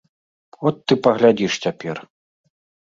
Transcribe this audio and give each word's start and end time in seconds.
От 0.69 0.75
ты 0.87 0.93
паглядзіш 1.09 1.53
цяпер. 1.69 2.05